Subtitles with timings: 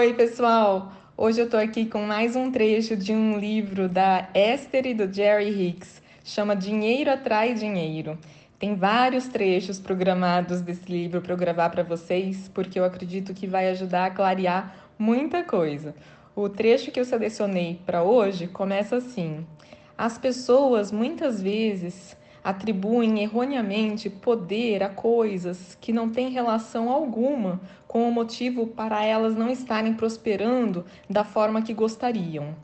[0.00, 0.92] Oi, pessoal!
[1.14, 5.12] Hoje eu tô aqui com mais um trecho de um livro da Esther e do
[5.12, 8.18] Jerry Hicks, chama Dinheiro Atrai Dinheiro.
[8.58, 13.46] Tem vários trechos programados desse livro para eu gravar para vocês, porque eu acredito que
[13.46, 15.94] vai ajudar a clarear muita coisa.
[16.34, 19.46] O trecho que eu selecionei para hoje começa assim:
[19.98, 27.60] As pessoas muitas vezes atribuem erroneamente poder a coisas que não têm relação alguma
[27.90, 32.54] com o motivo para elas não estarem prosperando da forma que gostariam.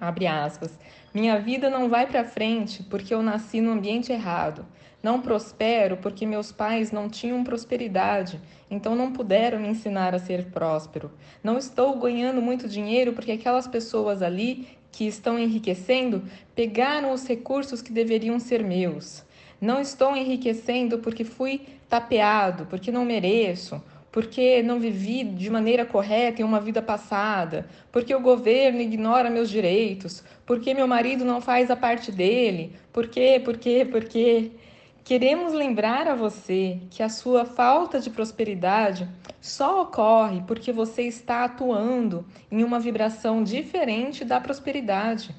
[0.00, 0.78] Abre aspas.
[1.12, 4.64] Minha vida não vai para frente porque eu nasci no ambiente errado.
[5.02, 8.40] Não prospero porque meus pais não tinham prosperidade,
[8.70, 11.12] então não puderam me ensinar a ser próspero.
[11.44, 16.22] Não estou ganhando muito dinheiro porque aquelas pessoas ali que estão enriquecendo
[16.54, 19.22] pegaram os recursos que deveriam ser meus.
[19.60, 21.60] Não estou enriquecendo porque fui
[21.90, 23.82] tapeado, porque não mereço,
[24.16, 29.50] porque não vivi de maneira correta em uma vida passada, porque o governo ignora meus
[29.50, 34.52] direitos, porque meu marido não faz a parte dele, porque, porque, porque.
[35.04, 39.06] Queremos lembrar a você que a sua falta de prosperidade
[39.38, 45.36] só ocorre porque você está atuando em uma vibração diferente da prosperidade.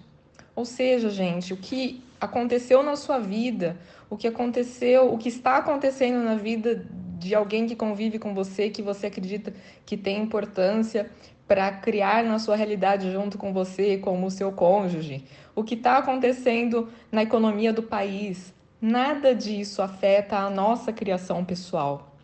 [0.55, 3.75] Ou seja, gente, o que aconteceu na sua vida,
[4.07, 6.85] o que aconteceu, o que está acontecendo na vida
[7.19, 9.53] de alguém que convive com você, que você acredita
[9.85, 11.09] que tem importância
[11.47, 15.23] para criar na sua realidade junto com você, como o seu cônjuge,
[15.55, 22.15] o que está acontecendo na economia do país, Nada disso afeta a nossa criação pessoal.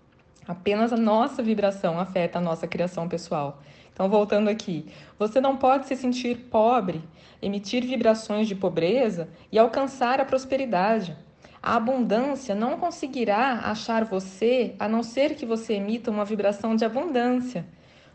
[0.48, 3.60] Apenas a nossa vibração afeta a nossa criação pessoal.
[3.92, 4.86] Então, voltando aqui,
[5.18, 7.02] você não pode se sentir pobre,
[7.42, 11.18] emitir vibrações de pobreza e alcançar a prosperidade.
[11.66, 16.84] A abundância não conseguirá achar você a não ser que você emita uma vibração de
[16.84, 17.66] abundância.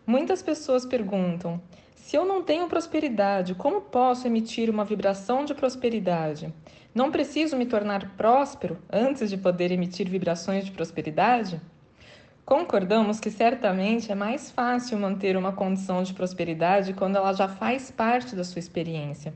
[0.06, 1.58] Muitas pessoas perguntam:
[1.94, 6.52] se eu não tenho prosperidade, como posso emitir uma vibração de prosperidade?
[6.94, 11.58] Não preciso me tornar próspero antes de poder emitir vibrações de prosperidade?
[12.44, 17.90] Concordamos que certamente é mais fácil manter uma condição de prosperidade quando ela já faz
[17.90, 19.32] parte da sua experiência.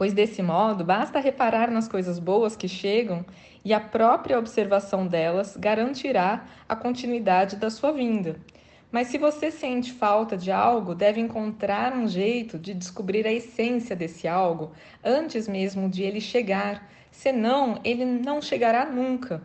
[0.00, 3.22] Pois desse modo, basta reparar nas coisas boas que chegam
[3.62, 8.40] e a própria observação delas garantirá a continuidade da sua vinda.
[8.90, 13.94] Mas se você sente falta de algo, deve encontrar um jeito de descobrir a essência
[13.94, 14.72] desse algo
[15.04, 19.42] antes mesmo de ele chegar, senão ele não chegará nunca.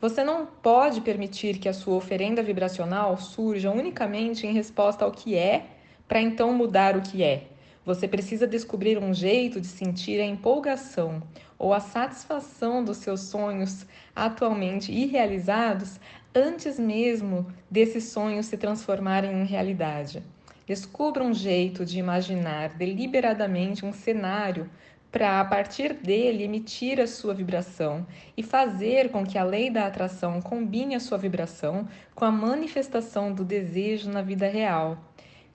[0.00, 5.36] Você não pode permitir que a sua oferenda vibracional surja unicamente em resposta ao que
[5.36, 5.66] é,
[6.08, 7.53] para então mudar o que é.
[7.84, 11.22] Você precisa descobrir um jeito de sentir a empolgação
[11.58, 13.86] ou a satisfação dos seus sonhos
[14.16, 16.00] atualmente irrealizados
[16.34, 20.22] antes mesmo desses sonhos se transformarem em realidade.
[20.66, 24.68] Descubra um jeito de imaginar deliberadamente um cenário
[25.12, 28.04] para, a partir dele, emitir a sua vibração
[28.36, 33.32] e fazer com que a lei da atração combine a sua vibração com a manifestação
[33.32, 34.98] do desejo na vida real.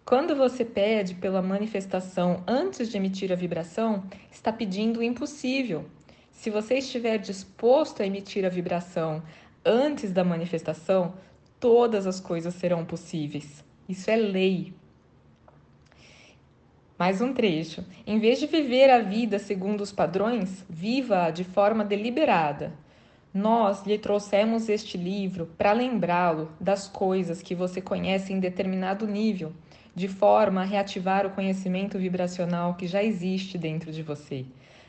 [0.09, 5.85] Quando você pede pela manifestação antes de emitir a vibração, está pedindo o impossível.
[6.31, 9.21] Se você estiver disposto a emitir a vibração
[9.63, 11.13] antes da manifestação,
[11.59, 13.63] todas as coisas serão possíveis.
[13.87, 14.73] Isso é lei.
[16.97, 17.85] Mais um trecho.
[18.07, 22.73] Em vez de viver a vida segundo os padrões, viva-a de forma deliberada.
[23.31, 29.53] Nós lhe trouxemos este livro para lembrá-lo das coisas que você conhece em determinado nível,
[29.95, 34.45] de forma a reativar o conhecimento vibracional que já existe dentro de você.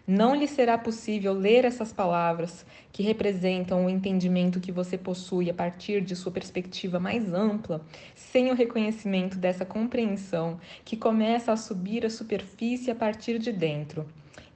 [0.07, 5.55] Não lhe será possível ler essas palavras que representam o entendimento que você possui a
[5.55, 7.85] partir de sua perspectiva mais ampla,
[8.15, 14.05] sem o reconhecimento dessa compreensão que começa a subir a superfície a partir de dentro.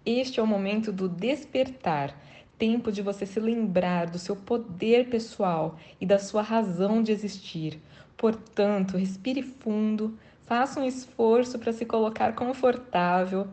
[0.04, 2.20] Este é o momento do despertar,
[2.58, 7.80] tempo de você se lembrar do seu poder pessoal e da sua razão de existir.
[8.16, 13.48] Portanto, respire fundo, faça um esforço para se colocar confortável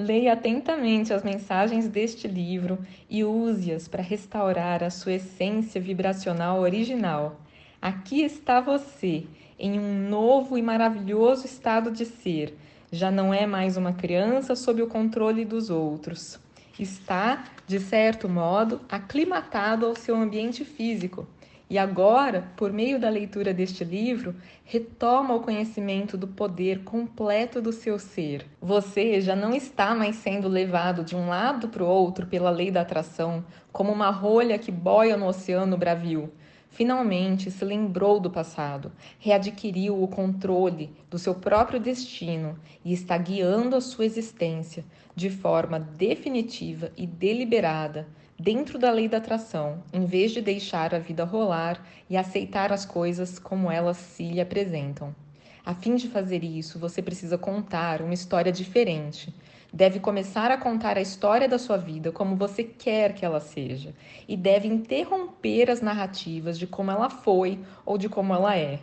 [0.00, 2.78] Leia atentamente as mensagens deste livro
[3.08, 7.38] e use-as para restaurar a sua essência vibracional original.
[7.82, 9.26] Aqui está você,
[9.58, 12.56] em um novo e maravilhoso estado de ser.
[12.90, 16.40] Já não é mais uma criança sob o controle dos outros.
[16.78, 21.26] Está, de certo modo, aclimatado ao seu ambiente físico
[21.70, 24.34] e agora, por meio da leitura deste livro,
[24.64, 28.44] retoma o conhecimento do poder completo do seu ser.
[28.60, 32.72] Você já não está mais sendo levado de um lado para o outro pela lei
[32.72, 36.32] da atração, como uma rolha que boia no oceano bravio.
[36.70, 38.90] Finalmente se lembrou do passado,
[39.20, 44.84] readquiriu o controle do seu próprio destino e está guiando a sua existência
[45.14, 48.08] de forma definitiva e deliberada
[48.40, 52.86] dentro da lei da atração, em vez de deixar a vida rolar e aceitar as
[52.86, 55.14] coisas como elas se lhe apresentam.
[55.62, 59.32] A fim de fazer isso, você precisa contar uma história diferente.
[59.70, 63.94] Deve começar a contar a história da sua vida como você quer que ela seja,
[64.26, 68.80] e deve interromper as narrativas de como ela foi ou de como ela é.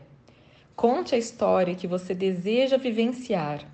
[0.76, 3.66] Conte a história que você deseja vivenciar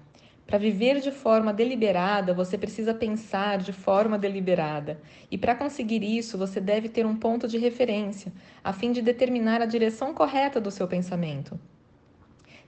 [0.45, 4.99] para viver de forma deliberada, você precisa pensar de forma deliberada.
[5.31, 8.31] E para conseguir isso, você deve ter um ponto de referência,
[8.63, 11.59] a fim de determinar a direção correta do seu pensamento.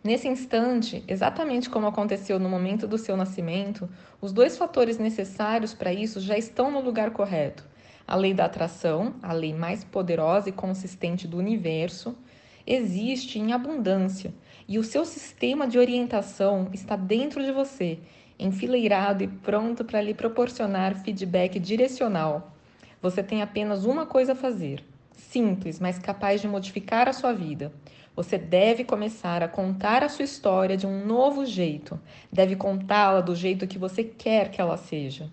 [0.04, 3.90] Nesse instante, exatamente como aconteceu no momento do seu nascimento,
[4.22, 7.68] os dois fatores necessários para isso já estão no lugar correto.
[8.08, 12.16] A lei da atração, a lei mais poderosa e consistente do universo,
[12.66, 14.34] existe em abundância
[14.68, 18.00] e o seu sistema de orientação está dentro de você,
[18.40, 22.54] enfileirado e pronto para lhe proporcionar feedback direcional.
[23.02, 24.84] Você tem apenas uma coisa a fazer,
[25.14, 27.72] simples, mas capaz de modificar a sua vida.
[28.16, 32.00] Você deve começar a contar a sua história de um novo jeito.
[32.32, 35.30] Deve contá-la do jeito que você quer que ela seja.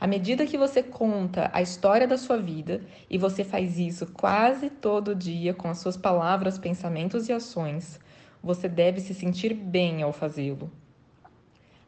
[0.00, 4.70] À medida que você conta a história da sua vida, e você faz isso quase
[4.70, 7.98] todo dia com as suas palavras, pensamentos e ações,
[8.40, 10.70] você deve se sentir bem ao fazê-lo.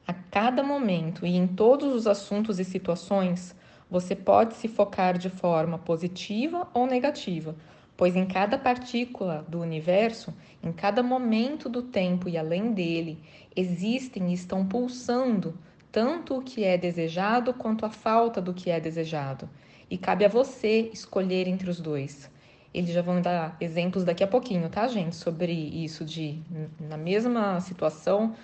[0.07, 3.55] A cada momento e em todos os assuntos e situações,
[3.89, 7.55] você pode se focar de forma positiva ou negativa,
[7.97, 10.35] pois em cada partícula do universo,
[10.65, 13.21] em cada momento do tempo e além dele,
[13.55, 15.57] existem e estão pulsando
[15.93, 19.49] tanto o que é desejado quanto a falta do que é desejado.
[19.91, 22.31] E cabe a você escolher entre os dois.
[22.73, 25.17] Eles já vão dar exemplos daqui a pouquinho, tá, gente?
[25.17, 26.41] Sobre isso de
[26.79, 28.35] na mesma situação,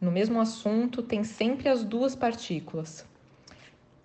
[0.00, 3.06] no mesmo assunto, tem sempre as duas partículas.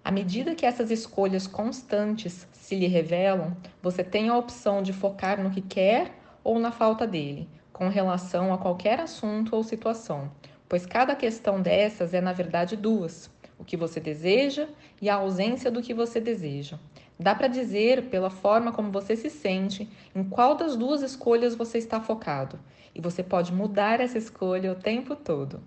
[0.03, 5.41] À medida que essas escolhas constantes se lhe revelam, você tem a opção de focar
[5.41, 6.11] no que quer
[6.43, 10.31] ou na falta dele, com relação a qualquer assunto ou situação,
[10.71, 13.29] pois cada questão dessas é, na verdade, duas:
[13.59, 14.69] o que você deseja
[15.01, 16.79] e a ausência do que você deseja.
[17.19, 21.77] Dá para dizer, pela forma como você se sente, em qual das duas escolhas você
[21.77, 22.57] está focado.
[22.95, 25.61] E você pode mudar essa escolha o tempo todo.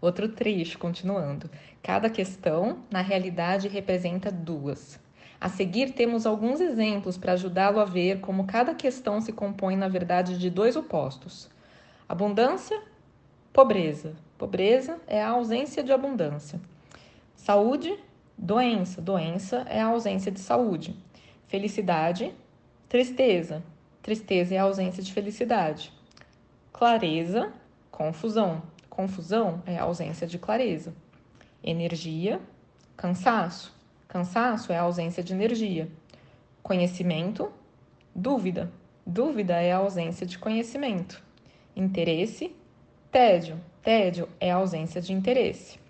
[0.00, 1.50] Outro trecho, continuando.
[1.82, 4.98] Cada questão, na realidade, representa duas.
[5.38, 9.88] A seguir, temos alguns exemplos para ajudá-lo a ver como cada questão se compõe, na
[9.88, 11.50] verdade, de dois opostos:
[12.08, 12.80] abundância,
[13.52, 14.14] pobreza.
[14.38, 16.60] Pobreza é a ausência de abundância.
[17.36, 17.98] Saúde,
[18.42, 19.02] Doença.
[19.02, 20.96] Doença é a ausência de saúde.
[21.46, 22.32] Felicidade.
[22.88, 23.62] Tristeza.
[24.00, 25.92] Tristeza é a ausência de felicidade.
[26.72, 27.52] Clareza.
[27.90, 28.62] Confusão.
[28.88, 30.94] Confusão é a ausência de clareza.
[31.62, 32.40] Energia.
[32.96, 33.76] Cansaço.
[34.08, 35.90] Cansaço é a ausência de energia.
[36.62, 37.52] Conhecimento.
[38.14, 38.72] Dúvida.
[39.04, 41.22] Dúvida é a ausência de conhecimento.
[41.76, 42.56] Interesse.
[43.10, 43.60] Tédio.
[43.82, 45.80] Tédio é ausência de interesse.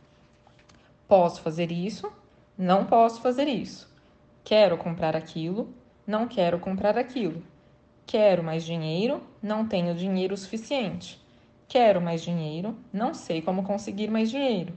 [1.06, 2.10] Posso fazer isso?
[2.56, 3.94] Não posso fazer isso.
[4.42, 5.68] Quero comprar aquilo,
[6.06, 7.42] não quero comprar aquilo.
[8.06, 11.20] Quero mais dinheiro, não tenho dinheiro suficiente.
[11.68, 14.72] Quero mais dinheiro, não sei como conseguir mais dinheiro.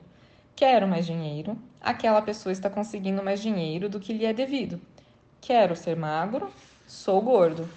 [0.54, 4.82] Quero mais dinheiro, aquela pessoa está conseguindo mais dinheiro do que lhe é devido.
[5.40, 6.52] Quero ser magro,
[6.86, 7.70] sou gordo.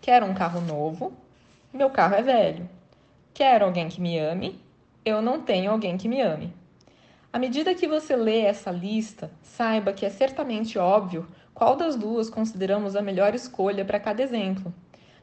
[0.00, 1.12] Quero um carro novo,
[1.72, 2.68] meu carro é velho.
[3.36, 4.58] Quero alguém que me ame,
[5.04, 6.54] eu não tenho alguém que me ame.
[7.30, 12.30] À medida que você lê essa lista, saiba que é certamente óbvio qual das duas
[12.30, 14.72] consideramos a melhor escolha para cada exemplo.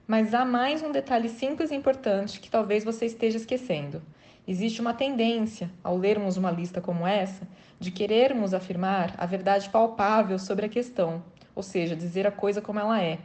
[0.05, 3.99] Mas há mais um detalhe simples e importante que talvez você esteja esquecendo.
[4.47, 7.47] Existe uma tendência, ao lermos uma lista como essa,
[7.79, 11.23] de querermos afirmar a verdade palpável sobre a questão,
[11.55, 13.17] ou seja, dizer a coisa como ela é,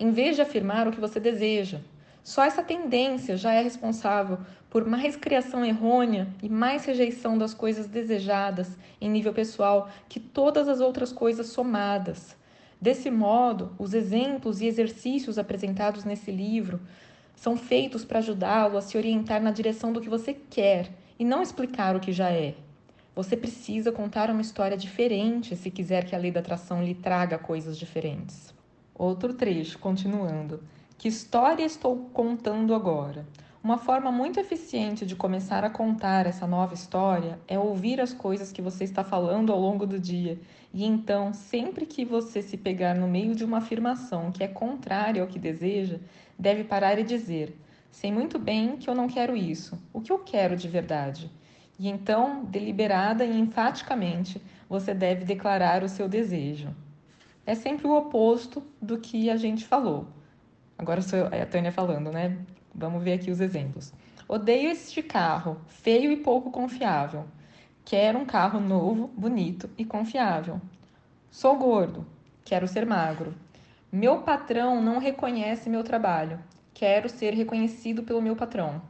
[0.00, 1.78] em vez de afirmar o que você deseja,
[2.22, 4.38] só essa tendência já é responsável
[4.70, 10.68] por mais criação errônea e mais rejeição das coisas desejadas em nível pessoal que todas
[10.68, 12.36] as outras coisas somadas.
[12.80, 16.80] Desse modo, os exemplos e exercícios apresentados nesse livro
[17.34, 21.42] são feitos para ajudá-lo a se orientar na direção do que você quer e não
[21.42, 22.54] explicar o que já é.
[23.14, 27.36] Você precisa contar uma história diferente se quiser que a lei da atração lhe traga
[27.36, 28.54] coisas diferentes.
[28.94, 30.62] Outro trecho, continuando.
[30.98, 33.24] Que história estou contando agora?
[33.62, 38.50] Uma forma muito eficiente de começar a contar essa nova história é ouvir as coisas
[38.50, 40.40] que você está falando ao longo do dia.
[40.74, 45.22] E então, sempre que você se pegar no meio de uma afirmação que é contrária
[45.22, 46.00] ao que deseja,
[46.36, 47.56] deve parar e dizer:
[47.92, 49.80] Sei muito bem que eu não quero isso.
[49.92, 51.30] O que eu quero de verdade?
[51.78, 56.74] E então, deliberada e enfaticamente, você deve declarar o seu desejo.
[57.46, 60.17] É sempre o oposto do que a gente falou.
[60.78, 62.38] Agora sou a Tânia falando, né?
[62.72, 63.92] Vamos ver aqui os exemplos.
[64.28, 67.24] Odeio este carro, feio e pouco confiável.
[67.84, 70.60] Quero um carro novo, bonito e confiável.
[71.30, 72.06] Sou gordo,
[72.44, 73.34] quero ser magro.
[73.90, 76.38] Meu patrão não reconhece meu trabalho.
[76.72, 78.80] Quero ser reconhecido pelo meu patrão.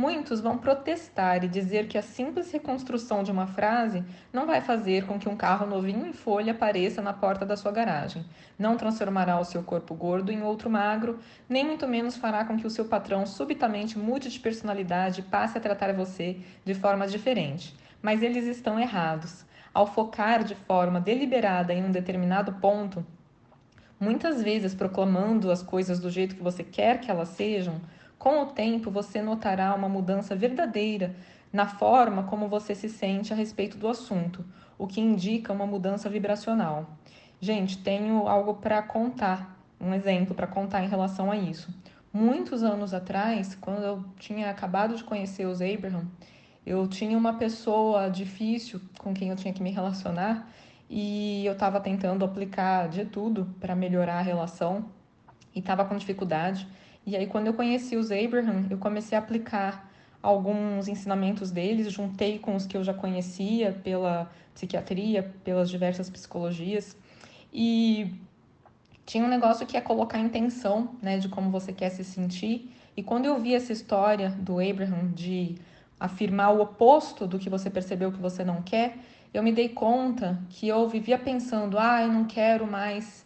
[0.00, 4.02] Muitos vão protestar e dizer que a simples reconstrução de uma frase
[4.32, 7.70] não vai fazer com que um carro novinho em folha apareça na porta da sua
[7.70, 8.24] garagem,
[8.58, 12.66] não transformará o seu corpo gordo em outro magro, nem muito menos fará com que
[12.66, 17.76] o seu patrão subitamente mude de personalidade e passe a tratar você de forma diferente.
[18.00, 19.44] Mas eles estão errados.
[19.74, 23.04] Ao focar de forma deliberada em um determinado ponto,
[24.00, 27.82] muitas vezes proclamando as coisas do jeito que você quer que elas sejam,
[28.20, 31.16] com o tempo, você notará uma mudança verdadeira
[31.50, 34.44] na forma como você se sente a respeito do assunto,
[34.76, 36.98] o que indica uma mudança vibracional.
[37.40, 41.74] Gente, tenho algo para contar, um exemplo para contar em relação a isso.
[42.12, 46.06] Muitos anos atrás, quando eu tinha acabado de conhecer os Abraham,
[46.66, 50.46] eu tinha uma pessoa difícil com quem eu tinha que me relacionar
[50.90, 54.90] e eu estava tentando aplicar de tudo para melhorar a relação
[55.54, 56.66] e estava com dificuldade.
[57.06, 59.90] E aí, quando eu conheci os Abraham, eu comecei a aplicar
[60.22, 66.96] alguns ensinamentos deles, juntei com os que eu já conhecia pela psiquiatria, pelas diversas psicologias.
[67.52, 68.14] E
[69.06, 72.70] tinha um negócio que é colocar intenção, né, de como você quer se sentir.
[72.96, 75.56] E quando eu vi essa história do Abraham de
[75.98, 78.98] afirmar o oposto do que você percebeu que você não quer,
[79.32, 83.24] eu me dei conta que eu vivia pensando, ah, eu não quero mais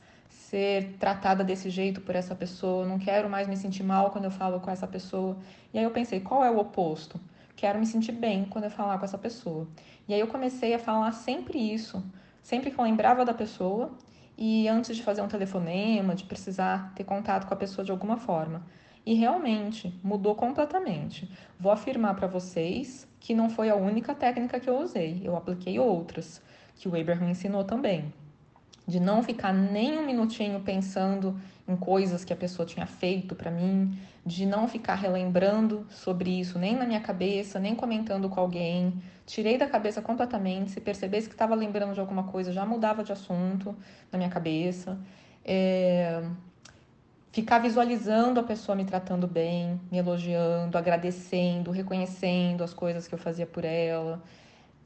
[0.55, 4.31] ser tratada desse jeito por essa pessoa, não quero mais me sentir mal quando eu
[4.31, 5.37] falo com essa pessoa.
[5.73, 7.21] E aí eu pensei, qual é o oposto?
[7.57, 9.67] Quero me sentir bem quando eu falar com essa pessoa.
[10.07, 12.01] E aí eu comecei a falar sempre isso,
[12.41, 13.91] sempre que eu lembrava da pessoa
[14.39, 18.17] e antes de fazer um telefonema, de precisar ter contato com a pessoa de alguma
[18.17, 18.65] forma.
[19.05, 21.29] E realmente mudou completamente.
[21.59, 25.81] Vou afirmar para vocês que não foi a única técnica que eu usei, eu apliquei
[25.81, 26.41] outras,
[26.77, 28.13] que o Abraham ensinou também
[28.87, 33.51] de não ficar nem um minutinho pensando em coisas que a pessoa tinha feito para
[33.51, 39.03] mim, de não ficar relembrando sobre isso nem na minha cabeça, nem comentando com alguém.
[39.27, 40.71] Tirei da cabeça completamente.
[40.71, 43.75] Se percebesse que estava lembrando de alguma coisa, já mudava de assunto
[44.13, 44.99] na minha cabeça.
[45.45, 46.23] É...
[47.33, 53.19] Ficar visualizando a pessoa me tratando bem, me elogiando, agradecendo, reconhecendo as coisas que eu
[53.19, 54.23] fazia por ela.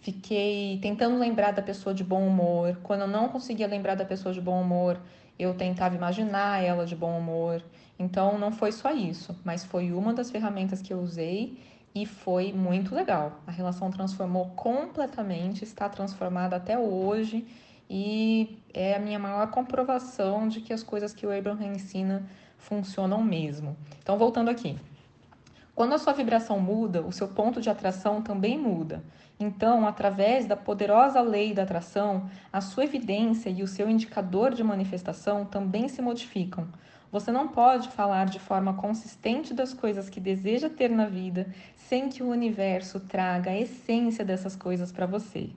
[0.01, 2.79] Fiquei tentando lembrar da pessoa de bom humor.
[2.83, 5.01] Quando eu não conseguia lembrar da pessoa de bom humor,
[5.39, 7.63] eu tentava imaginar ela de bom humor.
[7.99, 11.59] Então não foi só isso, mas foi uma das ferramentas que eu usei
[11.95, 13.41] e foi muito legal.
[13.47, 17.47] A relação transformou completamente, está transformada até hoje
[17.91, 22.25] e é a minha maior comprovação de que as coisas que o Abraham ensina
[22.57, 23.77] funcionam mesmo.
[24.03, 24.79] Então voltando aqui.
[25.75, 29.03] Quando a sua vibração muda, o seu ponto de atração também muda.
[29.41, 34.65] Então, através da poderosa lei da atração, a sua evidência e o seu indicador de
[34.65, 36.67] manifestação também se modificam.
[37.13, 42.09] Você não pode falar de forma consistente das coisas que deseja ter na vida sem
[42.09, 45.51] que o universo traga a essência dessas coisas para você.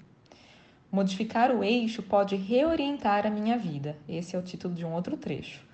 [0.91, 3.97] Modificar o eixo pode reorientar a minha vida.
[4.07, 5.65] Esse é o título de um outro trecho.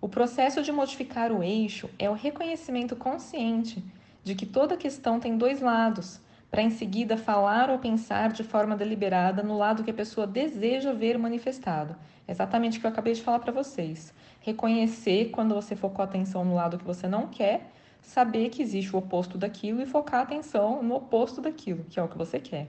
[0.00, 3.82] O processo de modificar o eixo é o reconhecimento consciente
[4.22, 8.76] de que toda questão tem dois lados para em seguida falar ou pensar de forma
[8.76, 11.96] deliberada no lado que a pessoa deseja ver manifestado.
[12.28, 14.12] exatamente o que eu acabei de falar para vocês.
[14.40, 18.94] Reconhecer quando você focou a atenção no lado que você não quer, saber que existe
[18.94, 22.38] o oposto daquilo e focar a atenção no oposto daquilo, que é o que você
[22.38, 22.68] quer.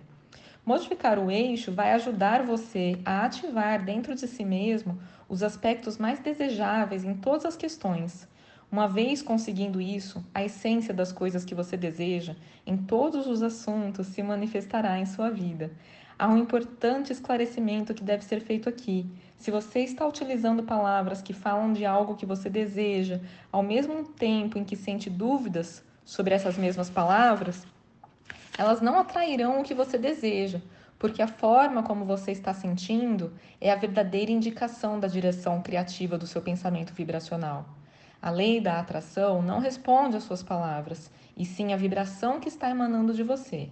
[0.66, 6.20] Modificar o eixo vai ajudar você a ativar dentro de si mesmo os aspectos mais
[6.20, 8.28] desejáveis em todas as questões
[8.70, 14.08] uma vez conseguindo isso, a essência das coisas que você deseja em todos os assuntos
[14.08, 15.72] se manifestará em sua vida.
[16.20, 19.10] Há um importante esclarecimento que deve ser feito aqui.
[19.38, 23.22] Se você está utilizando palavras que falam de algo que você deseja,
[23.52, 27.66] ao mesmo tempo em que sente dúvidas sobre essas mesmas palavras,
[28.58, 30.60] elas não atrairão o que você deseja,
[31.00, 33.32] porque a forma como você está sentindo
[33.62, 37.77] é a verdadeira indicação da direção criativa do seu pensamento vibracional.
[38.22, 42.70] A lei da atração não responde às suas palavras, e sim à vibração que está
[42.70, 43.70] emanando de você.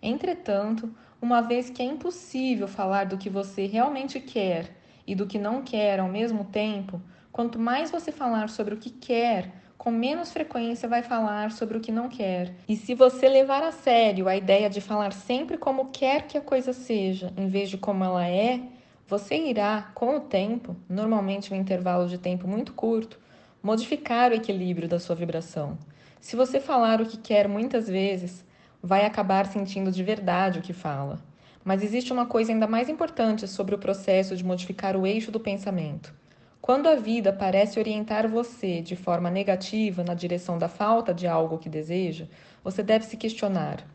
[0.00, 0.88] Entretanto,
[1.20, 4.76] uma vez que é impossível falar do que você realmente quer
[5.06, 7.02] e do que não quer ao mesmo tempo,
[7.32, 11.80] quanto mais você falar sobre o que quer, com menos frequência vai falar sobre o
[11.80, 12.54] que não quer.
[12.68, 16.40] E se você levar a sério a ideia de falar sempre como quer que a
[16.40, 18.60] coisa seja, em vez de como ela é,
[19.06, 23.18] você irá, com o tempo, normalmente um intervalo de tempo muito curto,
[23.62, 25.76] modificar o equilíbrio da sua vibração.
[26.20, 28.44] Se você falar o que quer muitas vezes,
[28.82, 31.18] vai acabar sentindo de verdade o que fala.
[31.64, 35.40] Mas existe uma coisa ainda mais importante sobre o processo de modificar o eixo do
[35.40, 36.14] pensamento.
[36.60, 41.58] Quando a vida parece orientar você de forma negativa na direção da falta de algo
[41.58, 42.26] que deseja,
[42.62, 43.86] você deve se questionar: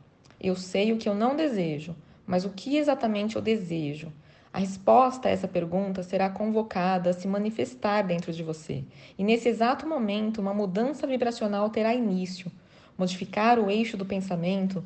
[0.42, 4.12] eu sei o que eu não desejo, mas o que exatamente eu desejo?
[4.54, 8.84] A resposta a essa pergunta será convocada a se manifestar dentro de você,
[9.18, 12.52] e nesse exato momento uma mudança vibracional terá início.
[12.96, 14.84] Modificar o eixo do pensamento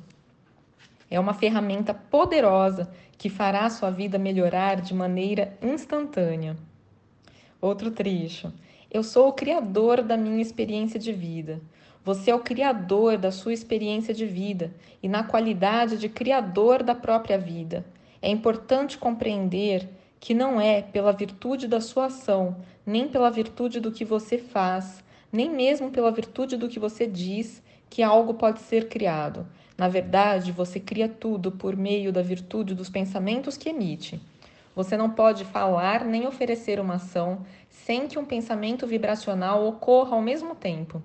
[1.12, 6.55] é uma ferramenta poderosa que fará a sua vida melhorar de maneira instantânea.
[7.59, 8.53] Outro trecho.
[8.89, 11.59] Eu sou o criador da minha experiência de vida.
[12.05, 16.95] Você é o criador da sua experiência de vida e na qualidade de criador da
[16.95, 17.83] própria vida.
[18.27, 19.88] É importante compreender
[20.19, 25.01] que não é pela virtude da sua ação, nem pela virtude do que você faz,
[25.31, 29.48] nem mesmo pela virtude do que você diz que algo pode ser criado.
[29.77, 34.19] Na verdade, você cria tudo por meio da virtude dos pensamentos que emite.
[34.75, 40.22] Você não pode falar nem oferecer uma ação sem que um pensamento vibracional ocorra ao
[40.22, 41.01] mesmo tempo.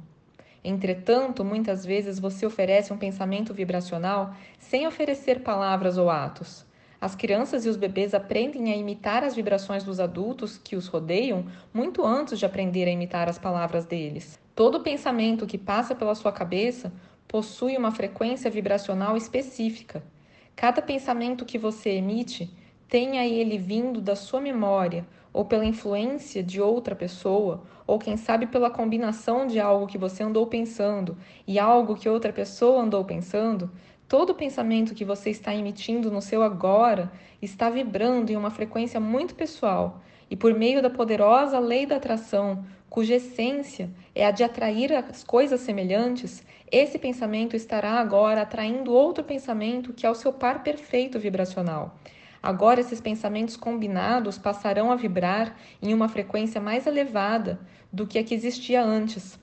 [0.65, 6.67] Entretanto, muitas vezes você oferece um pensamento vibracional sem oferecer palavras ou atos.
[7.03, 11.47] As crianças e os bebês aprendem a imitar as vibrações dos adultos que os rodeiam
[11.75, 14.39] muito antes de aprender a imitar as palavras deles.
[14.55, 16.93] Todo pensamento que passa pela sua cabeça
[17.27, 20.01] possui uma frequência vibracional específica.
[20.55, 22.49] Cada pensamento que você emite
[22.89, 28.47] tenha ele vindo da sua memória, ou pela influência de outra pessoa, ou quem sabe
[28.47, 31.17] pela combinação de algo que você andou pensando
[31.49, 33.71] e algo que outra pessoa andou pensando,
[34.09, 37.11] todo pensamento que você está emitindo no seu agora
[37.41, 40.03] está vibrando em uma frequência muito pessoal.
[40.31, 45.25] E por meio da poderosa lei da atração, cuja essência é a de atrair as
[45.25, 51.19] coisas semelhantes, esse pensamento estará agora atraindo outro pensamento que é o seu par perfeito
[51.19, 51.99] vibracional.
[52.43, 57.61] Agora, esses pensamentos combinados passarão a vibrar em uma frequência mais elevada
[57.93, 59.39] do que a que existia antes.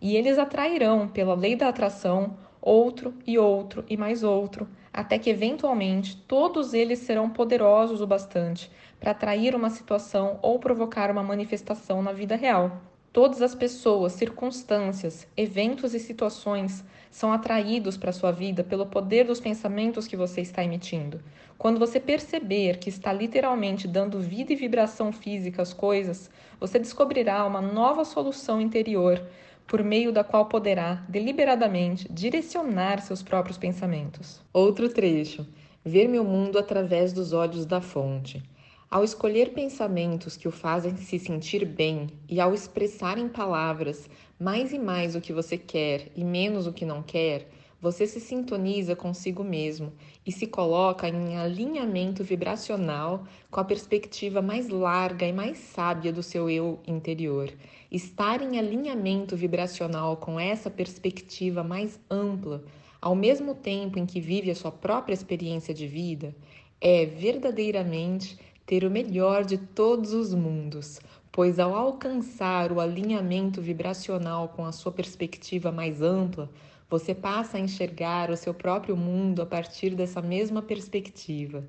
[0.00, 5.28] E eles atrairão, pela lei da atração, outro e outro e mais outro, até que
[5.28, 12.02] eventualmente todos eles serão poderosos o bastante para atrair uma situação ou provocar uma manifestação
[12.02, 12.80] na vida real.
[13.12, 19.38] Todas as pessoas, circunstâncias, eventos e situações são atraídos para sua vida pelo poder dos
[19.38, 21.20] pensamentos que você está emitindo.
[21.58, 27.44] Quando você perceber que está literalmente dando vida e vibração física às coisas, você descobrirá
[27.44, 29.22] uma nova solução interior
[29.66, 34.40] por meio da qual poderá deliberadamente direcionar seus próprios pensamentos.
[34.52, 35.46] Outro trecho:
[35.84, 38.42] ver meu mundo através dos olhos da fonte.
[38.90, 44.72] Ao escolher pensamentos que o fazem se sentir bem e ao expressar em palavras mais
[44.72, 47.48] e mais o que você quer e menos o que não quer,
[47.84, 49.92] você se sintoniza consigo mesmo
[50.24, 56.22] e se coloca em alinhamento vibracional com a perspectiva mais larga e mais sábia do
[56.22, 57.52] seu eu interior.
[57.92, 62.64] Estar em alinhamento vibracional com essa perspectiva mais ampla,
[63.02, 66.34] ao mesmo tempo em que vive a sua própria experiência de vida,
[66.80, 74.48] é verdadeiramente ter o melhor de todos os mundos, pois ao alcançar o alinhamento vibracional
[74.48, 76.48] com a sua perspectiva mais ampla,
[76.88, 81.64] você passa a enxergar o seu próprio mundo a partir dessa mesma perspectiva.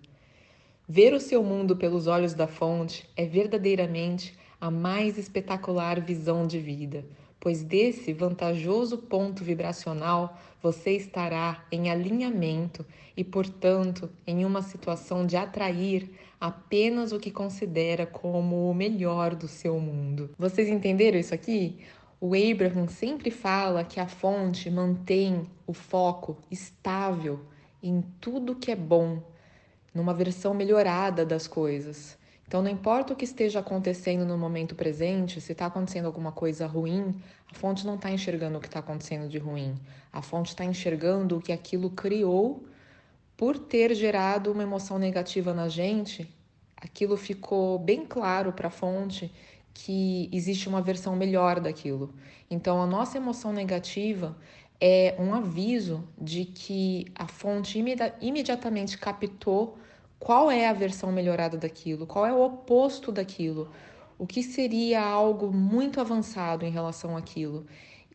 [0.88, 6.60] Ver o seu mundo pelos olhos da fonte é verdadeiramente a mais espetacular visão de
[6.60, 7.06] vida,
[7.39, 15.38] pois desse vantajoso ponto vibracional você estará em alinhamento e, portanto, em uma situação de
[15.38, 20.30] atrair apenas o que considera como o melhor do seu mundo.
[20.38, 21.80] Vocês entenderam isso aqui?
[22.19, 27.41] O Abraham sempre fala que a fonte mantém o foco estável
[27.84, 29.21] em tudo que é bom,
[29.93, 32.17] numa versão melhorada das coisas.
[32.47, 36.65] Então, não importa o que esteja acontecendo no momento presente, se está acontecendo alguma coisa
[36.67, 37.15] ruim,
[37.51, 39.75] a fonte não está enxergando o que está acontecendo de ruim.
[40.13, 42.63] A fonte está enxergando o que aquilo criou
[43.36, 46.30] por ter gerado uma emoção negativa na gente.
[46.78, 49.34] Aquilo ficou bem claro para a fonte
[49.75, 52.13] que existe uma versão melhor daquilo.
[52.49, 54.35] Então, a nossa emoção negativa
[54.79, 57.77] é um aviso de que a fonte
[58.21, 59.77] imediatamente captou
[60.17, 63.69] qual é a versão melhorada daquilo, qual é o oposto daquilo,
[64.17, 67.65] o que seria algo muito avançado em relação àquilo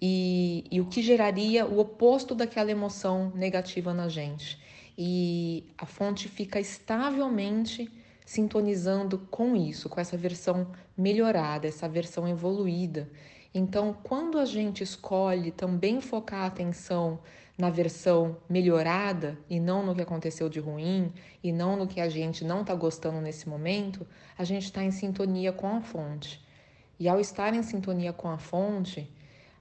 [0.01, 4.59] e, e o que geraria o oposto daquela emoção negativa na gente.
[4.97, 7.91] E a fonte fica estavelmente
[8.31, 13.11] sintonizando com isso, com essa versão melhorada, essa versão evoluída.
[13.53, 17.19] Então, quando a gente escolhe também focar a atenção
[17.59, 21.13] na versão melhorada e não no que aconteceu de ruim
[21.43, 24.07] e não no que a gente não está gostando nesse momento,
[24.39, 26.41] a gente está em sintonia com a fonte.
[27.01, 29.13] E ao estar em sintonia com a fonte,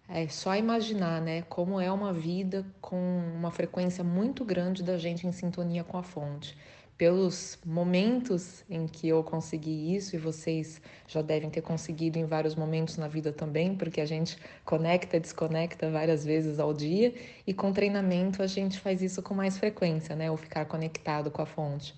[0.08, 5.25] é só imaginar, né, como é uma vida com uma frequência muito grande da gente
[5.25, 6.55] em sintonia com a fonte
[6.99, 12.55] pelos momentos em que eu consegui isso, e vocês já devem ter conseguido em vários
[12.55, 17.13] momentos na vida também, porque a gente conecta e desconecta várias vezes ao dia,
[17.47, 20.29] e com treinamento a gente faz isso com mais frequência, né?
[20.29, 21.95] O ficar conectado com a fonte.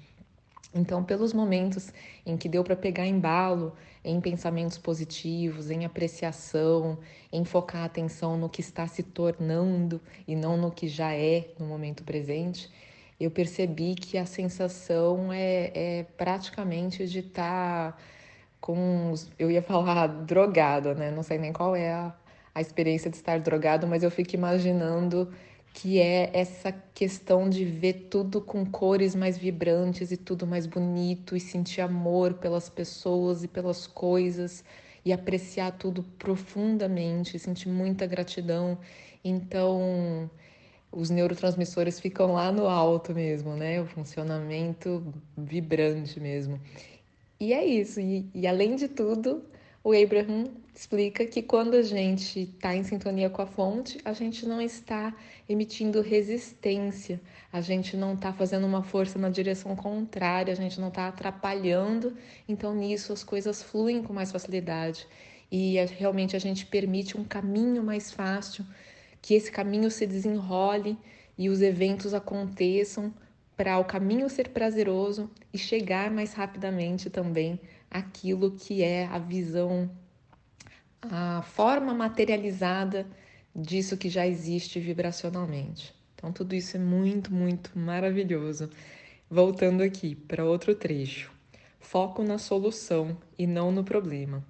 [0.71, 1.91] Então, pelos momentos
[2.23, 3.73] em que deu para pegar embalo
[4.05, 6.99] em pensamentos positivos, em apreciação,
[7.33, 11.49] em focar a atenção no que está se tornando e não no que já é
[11.57, 12.69] no momento presente,
[13.23, 17.97] eu percebi que a sensação é, é praticamente de estar tá
[18.59, 19.13] com.
[19.37, 21.11] Eu ia falar drogado, né?
[21.11, 22.15] Não sei nem qual é a,
[22.55, 25.31] a experiência de estar drogado, mas eu fico imaginando
[25.73, 31.35] que é essa questão de ver tudo com cores mais vibrantes e tudo mais bonito
[31.35, 34.63] e sentir amor pelas pessoas e pelas coisas
[35.05, 38.77] e apreciar tudo profundamente, sentir muita gratidão.
[39.23, 40.29] Então,
[40.91, 43.81] os neurotransmissores ficam lá no alto mesmo, né?
[43.81, 45.03] O funcionamento
[45.37, 46.59] vibrante mesmo.
[47.39, 47.99] E é isso.
[47.99, 49.43] E, e além de tudo,
[49.83, 54.45] o Abraham explica que quando a gente está em sintonia com a fonte, a gente
[54.45, 55.15] não está
[55.47, 57.19] emitindo resistência,
[57.51, 62.15] a gente não está fazendo uma força na direção contrária, a gente não está atrapalhando.
[62.47, 65.07] Então, nisso, as coisas fluem com mais facilidade
[65.51, 68.65] e realmente a gente permite um caminho mais fácil
[69.21, 70.97] que esse caminho se desenrole
[71.37, 73.13] e os eventos aconteçam
[73.55, 79.89] para o caminho ser prazeroso e chegar mais rapidamente também aquilo que é a visão,
[81.01, 83.05] a forma materializada
[83.55, 85.93] disso que já existe vibracionalmente.
[86.15, 88.69] Então, tudo isso é muito, muito maravilhoso.
[89.29, 91.31] Voltando aqui para outro trecho.
[91.79, 94.45] Foco na solução e não no problema.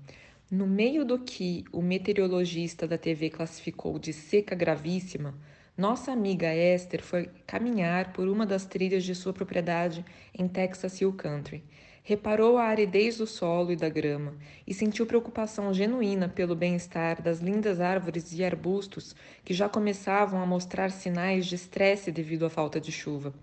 [0.51, 5.33] No meio do que o meteorologista da TV classificou de seca gravíssima,
[5.77, 10.03] nossa amiga Esther foi caminhar por uma das trilhas de sua propriedade
[10.37, 11.63] em Texas Hill Country.
[12.03, 14.35] Reparou a aridez do solo e da grama
[14.67, 20.45] e sentiu preocupação genuína pelo bem-estar das lindas árvores e arbustos que já começavam a
[20.45, 23.33] mostrar sinais de estresse devido à falta de chuva.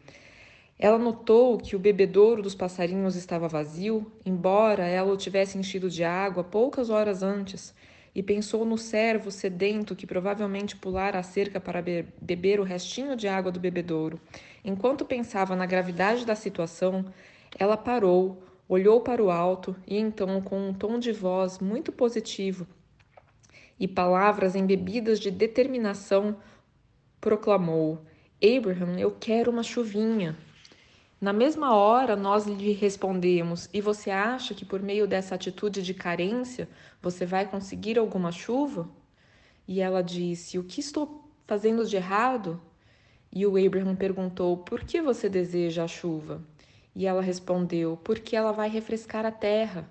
[0.78, 6.04] Ela notou que o bebedouro dos passarinhos estava vazio, embora ela o tivesse enchido de
[6.04, 7.74] água poucas horas antes,
[8.14, 11.82] e pensou no servo sedento que provavelmente pulara a cerca para
[12.20, 14.20] beber o restinho de água do bebedouro.
[14.64, 17.04] Enquanto pensava na gravidade da situação,
[17.58, 22.66] ela parou, olhou para o alto e então, com um tom de voz muito positivo
[23.80, 26.36] e palavras embebidas de determinação,
[27.20, 28.04] proclamou:
[28.42, 30.36] Abraham, eu quero uma chuvinha.
[31.20, 35.92] Na mesma hora, nós lhe respondemos: E você acha que por meio dessa atitude de
[35.92, 36.68] carência
[37.02, 38.88] você vai conseguir alguma chuva?
[39.66, 42.60] E ela disse: O que estou fazendo de errado?
[43.32, 46.40] E o Abraham perguntou: Por que você deseja a chuva?
[46.94, 49.90] E ela respondeu: Porque ela vai refrescar a terra.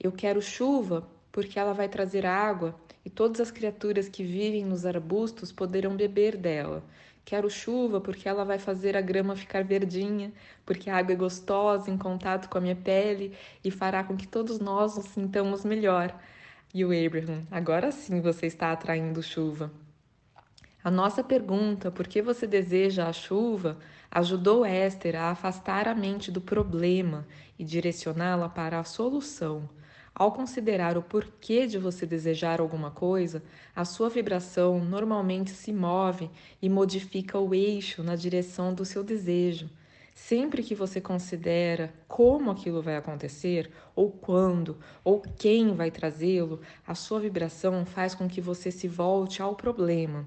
[0.00, 4.84] Eu quero chuva porque ela vai trazer água e todas as criaturas que vivem nos
[4.84, 6.82] arbustos poderão beber dela.
[7.28, 10.32] Quero chuva porque ela vai fazer a grama ficar verdinha,
[10.64, 14.26] porque a água é gostosa em contato com a minha pele e fará com que
[14.26, 16.18] todos nós nos sintamos melhor.
[16.72, 19.70] E o Abraham, agora sim você está atraindo chuva.
[20.82, 23.76] A nossa pergunta, por que você deseja a chuva,
[24.10, 27.26] ajudou Esther a afastar a mente do problema
[27.58, 29.68] e direcioná-la para a solução.
[30.18, 33.40] Ao considerar o porquê de você desejar alguma coisa,
[33.74, 36.28] a sua vibração normalmente se move
[36.60, 39.70] e modifica o eixo na direção do seu desejo.
[40.16, 46.96] Sempre que você considera como aquilo vai acontecer, ou quando, ou quem vai trazê-lo, a
[46.96, 50.26] sua vibração faz com que você se volte ao problema.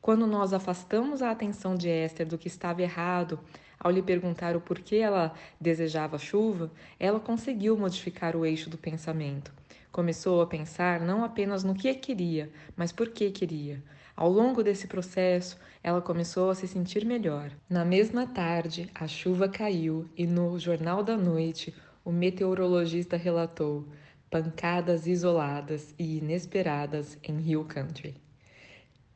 [0.00, 3.40] Quando nós afastamos a atenção de Esther do que estava errado,
[3.84, 9.52] ao lhe perguntar o porquê ela desejava chuva, ela conseguiu modificar o eixo do pensamento.
[9.92, 13.82] Começou a pensar não apenas no que queria, mas por que queria.
[14.16, 17.50] Ao longo desse processo, ela começou a se sentir melhor.
[17.68, 23.86] Na mesma tarde, a chuva caiu e no Jornal da Noite, o meteorologista relatou
[24.30, 28.23] pancadas isoladas e inesperadas em Hill Country.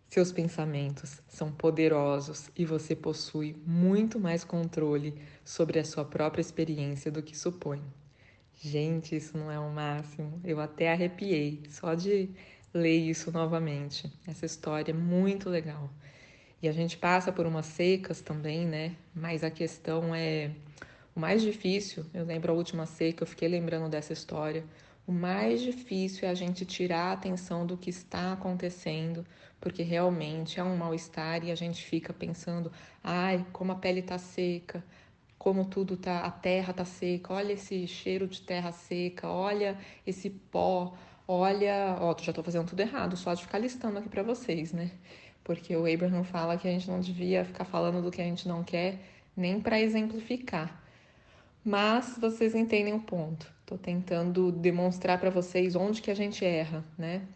[0.08, 7.10] Seus pensamentos são poderosos e você possui muito mais controle sobre a sua própria experiência
[7.10, 7.82] do que supõe.
[8.58, 10.40] Gente, isso não é o máximo.
[10.42, 12.30] Eu até arrepiei só de
[12.72, 14.10] ler isso novamente.
[14.26, 15.90] Essa história é muito legal.
[16.62, 18.96] E a gente passa por umas secas também, né?
[19.14, 20.50] Mas a questão é
[21.14, 22.06] o mais difícil.
[22.14, 24.64] Eu lembro a última seca, eu fiquei lembrando dessa história.
[25.08, 29.24] O mais difícil é a gente tirar a atenção do que está acontecendo,
[29.58, 32.70] porque realmente é um mal-estar e a gente fica pensando:
[33.02, 34.84] ai, como a pele está seca,
[35.38, 40.28] como tudo tá, a terra tá seca, olha esse cheiro de terra seca, olha esse
[40.28, 40.94] pó,
[41.26, 44.90] olha, ó, já tô fazendo tudo errado, só de ficar listando aqui para vocês, né?
[45.42, 48.46] Porque o Abraham fala que a gente não devia ficar falando do que a gente
[48.46, 49.00] não quer,
[49.34, 50.86] nem para exemplificar.
[51.64, 53.50] Mas vocês entendem o ponto.
[53.66, 57.26] Tô tentando demonstrar para vocês onde que a gente erra, né?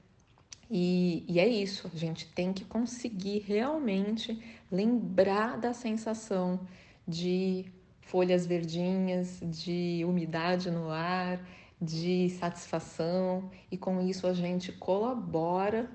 [0.70, 6.60] E, e é isso, a gente tem que conseguir realmente lembrar da sensação
[7.06, 7.66] de
[8.00, 11.38] folhas verdinhas, de umidade no ar,
[11.78, 15.90] de satisfação e com isso a gente colabora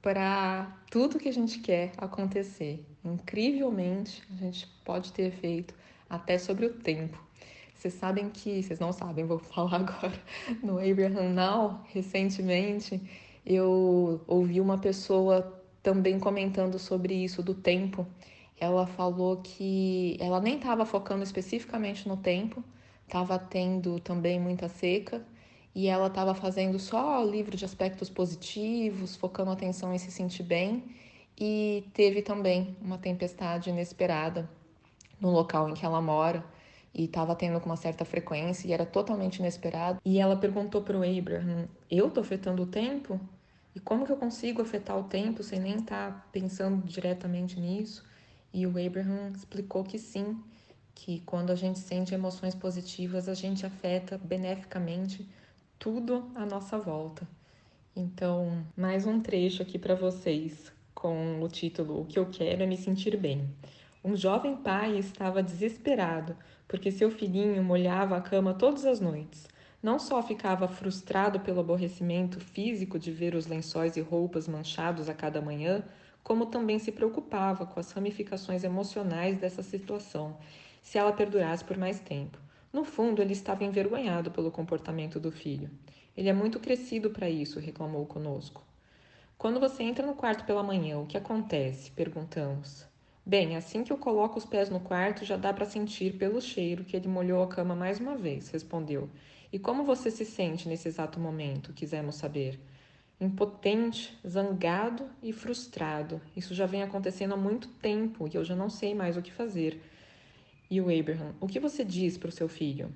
[0.00, 2.86] para tudo que a gente quer acontecer.
[3.04, 5.74] Incrivelmente, a gente pode ter feito
[6.08, 7.25] até sobre o tempo.
[7.86, 10.20] Vocês sabem que, vocês não sabem, vou falar agora,
[10.60, 13.00] no Abraham Now, recentemente,
[13.46, 18.04] eu ouvi uma pessoa também comentando sobre isso do tempo.
[18.58, 22.60] Ela falou que ela nem estava focando especificamente no tempo,
[23.04, 25.24] estava tendo também muita seca
[25.72, 30.42] e ela estava fazendo só o livro de aspectos positivos, focando atenção em se sentir
[30.42, 30.82] bem
[31.38, 34.50] e teve também uma tempestade inesperada
[35.20, 36.55] no local em que ela mora
[36.96, 40.00] e estava tendo com uma certa frequência e era totalmente inesperado.
[40.02, 43.20] E ela perguntou para o Abraham: Eu estou afetando o tempo?
[43.74, 48.02] E como que eu consigo afetar o tempo sem nem estar tá pensando diretamente nisso?
[48.50, 50.42] E o Abraham explicou que sim,
[50.94, 55.28] que quando a gente sente emoções positivas, a gente afeta beneficamente
[55.78, 57.28] tudo à nossa volta.
[57.94, 62.66] Então, mais um trecho aqui para vocês com o título O que eu quero é
[62.66, 63.46] me sentir bem.
[64.02, 66.34] Um jovem pai estava desesperado
[66.68, 69.46] porque seu filhinho molhava a cama todas as noites.
[69.82, 75.14] Não só ficava frustrado pelo aborrecimento físico de ver os lençóis e roupas manchados a
[75.14, 75.84] cada manhã,
[76.22, 80.36] como também se preocupava com as ramificações emocionais dessa situação
[80.82, 82.38] se ela perdurasse por mais tempo.
[82.72, 85.70] No fundo, ele estava envergonhado pelo comportamento do filho.
[86.16, 88.62] Ele é muito crescido para isso, reclamou conosco.
[89.36, 91.90] Quando você entra no quarto pela manhã, o que acontece?
[91.90, 92.95] perguntamos.
[93.28, 96.84] Bem, assim que eu coloco os pés no quarto, já dá para sentir pelo cheiro
[96.84, 99.10] que ele molhou a cama mais uma vez, respondeu.
[99.52, 101.72] E como você se sente nesse exato momento?
[101.72, 102.60] Quisemos saber.
[103.20, 106.20] Impotente, zangado e frustrado.
[106.36, 109.32] Isso já vem acontecendo há muito tempo e eu já não sei mais o que
[109.32, 109.82] fazer.
[110.70, 112.94] E o Abraham: O que você diz para o seu filho?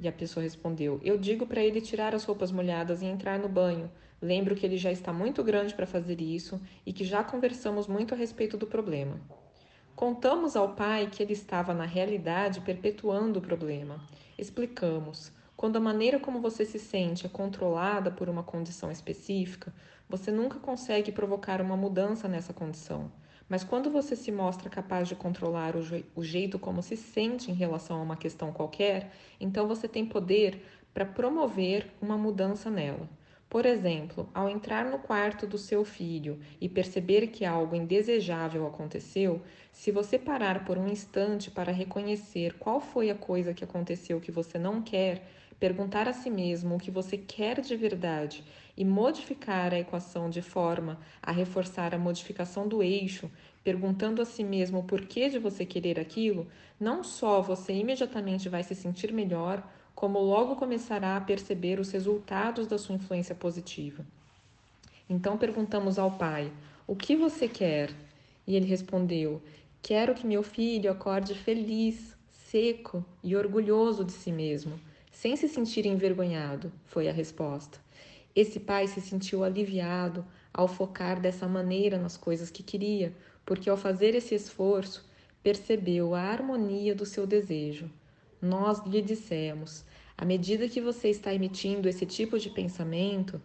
[0.00, 3.48] E a pessoa respondeu: Eu digo para ele tirar as roupas molhadas e entrar no
[3.48, 3.88] banho.
[4.20, 8.14] Lembro que ele já está muito grande para fazer isso e que já conversamos muito
[8.14, 9.20] a respeito do problema.
[9.94, 14.00] Contamos ao pai que ele estava, na realidade, perpetuando o problema.
[14.36, 19.74] Explicamos: quando a maneira como você se sente é controlada por uma condição específica,
[20.08, 23.10] você nunca consegue provocar uma mudança nessa condição.
[23.48, 25.80] Mas quando você se mostra capaz de controlar o,
[26.14, 30.64] o jeito como se sente em relação a uma questão qualquer, então você tem poder
[30.92, 33.08] para promover uma mudança nela.
[33.48, 39.40] Por exemplo, ao entrar no quarto do seu filho e perceber que algo indesejável aconteceu,
[39.72, 44.30] se você parar por um instante para reconhecer qual foi a coisa que aconteceu que
[44.30, 45.26] você não quer,
[45.58, 48.44] perguntar a si mesmo o que você quer de verdade
[48.76, 53.30] e modificar a equação de forma a reforçar a modificação do eixo,
[53.64, 56.46] perguntando a si mesmo o porquê de você querer aquilo,
[56.78, 59.66] não só você imediatamente vai se sentir melhor,
[59.98, 64.06] como logo começará a perceber os resultados da sua influência positiva.
[65.10, 66.52] Então perguntamos ao pai:
[66.86, 67.90] O que você quer?
[68.46, 69.42] E ele respondeu:
[69.82, 74.78] Quero que meu filho acorde feliz, seco e orgulhoso de si mesmo,
[75.10, 77.80] sem se sentir envergonhado, foi a resposta.
[78.36, 83.12] Esse pai se sentiu aliviado ao focar dessa maneira nas coisas que queria,
[83.44, 85.04] porque ao fazer esse esforço,
[85.42, 87.90] percebeu a harmonia do seu desejo.
[88.40, 89.84] Nós lhe dissemos:
[90.20, 93.40] À medida que você está emitindo esse tipo de pensamento,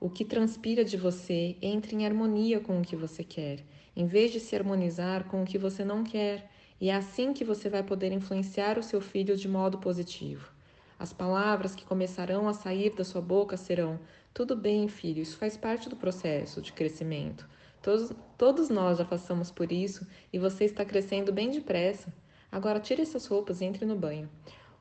[0.00, 4.32] o que transpira de você entra em harmonia com o que você quer, em vez
[4.32, 6.50] de se harmonizar com o que você não quer.
[6.80, 10.50] E é assim que você vai poder influenciar o seu filho de modo positivo.
[10.98, 14.00] As palavras que começarão a sair da sua boca serão:
[14.34, 17.48] Tudo bem, filho, isso faz parte do processo de crescimento.
[17.80, 22.12] Todos, todos nós já passamos por isso e você está crescendo bem depressa.
[22.50, 24.28] Agora tire essas roupas e entre no banho.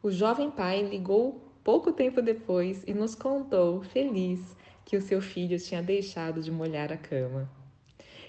[0.05, 5.57] O jovem pai ligou pouco tempo depois e nos contou, feliz, que o seu filho
[5.57, 7.49] tinha deixado de molhar a cama.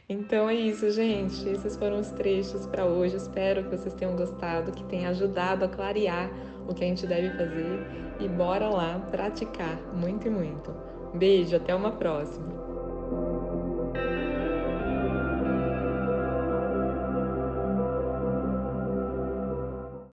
[0.08, 1.46] Então é isso, gente.
[1.46, 3.16] Esses foram os trechos para hoje.
[3.16, 6.30] Espero que vocês tenham gostado, que tenha ajudado a clarear
[6.66, 7.86] o que a gente deve fazer.
[8.20, 10.74] E bora lá praticar muito e muito.
[11.12, 12.55] Beijo, até uma próxima.